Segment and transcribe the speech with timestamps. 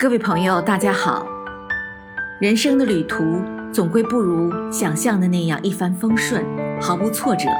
[0.00, 1.26] 各位朋友，大家好。
[2.38, 6.42] 人生的旅途总归不如想象的那样一帆风顺，
[6.80, 7.50] 毫无挫折。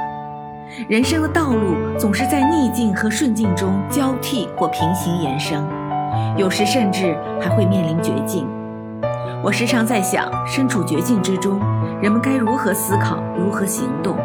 [0.89, 5.63] 人生的道路总是在逆境和顺境中交替或平行延伸，
[6.35, 8.47] 有时甚至还会面临绝境。
[9.43, 11.59] 我时常在想，身处绝境之中，
[12.01, 14.17] 人们该如何思考，如何行动？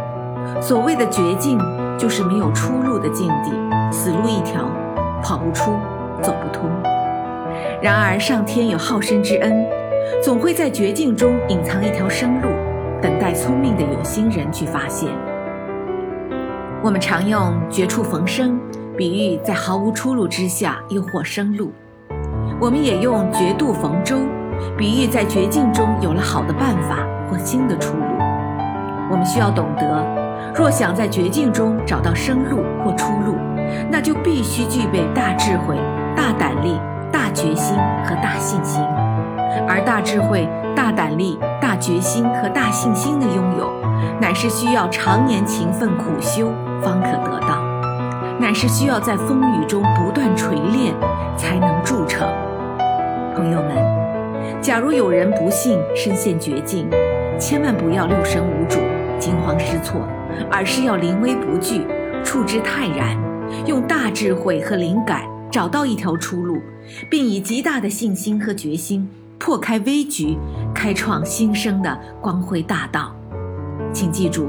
[0.63, 1.59] 所谓的绝境，
[1.99, 3.51] 就是没有出路的境地，
[3.93, 4.67] 死路一条，
[5.23, 5.73] 跑不出，
[6.23, 6.71] 走不通。
[7.83, 9.67] 然而，上天有好生之恩，
[10.23, 12.49] 总会在绝境中隐藏一条生路，
[13.03, 15.09] 等待聪明的有心人去发现。
[16.83, 18.59] 我们常用“绝处逢生”
[18.97, 21.73] 比喻在毫无出路之下又获生路，
[22.61, 24.19] 我们也用“绝渡逢舟”
[24.79, 28.05] 比喻在绝境中有了好的办法或新的出路。
[29.11, 33.35] 我们需要懂得，若想在绝境中找到生路或出路，
[33.91, 35.77] 那就必须具备大智慧、
[36.17, 36.79] 大胆力。
[37.37, 38.83] 决心和大信心，
[39.69, 43.71] 而大智慧、大胆力、大决心和大信心的拥有，
[44.19, 47.63] 乃是需要常年勤奋苦修方可得到，
[48.41, 50.95] 乃是需要在风雨中不断锤炼
[51.37, 52.27] 才能铸成。
[53.35, 56.89] 朋友们，假如有人不幸身陷绝境，
[57.39, 58.81] 千万不要六神无主、
[59.19, 60.01] 惊慌失措，
[60.51, 61.87] 而是要临危不惧、
[62.25, 63.15] 处之泰然，
[63.67, 65.21] 用大智慧和灵感。
[65.51, 66.61] 找到一条出路，
[67.11, 69.09] 并以极大的信心和决心
[69.39, 70.37] 破开危局，
[70.75, 73.15] 开创新生的光辉大道。
[73.93, 74.49] 请记住，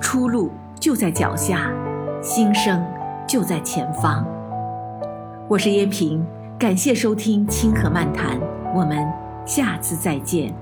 [0.00, 1.70] 出路就在脚下，
[2.22, 2.84] 新生
[3.26, 4.24] 就在前方。
[5.48, 6.24] 我是燕平，
[6.58, 8.38] 感谢收听《清河漫谈》，
[8.74, 9.06] 我们
[9.46, 10.54] 下次再见。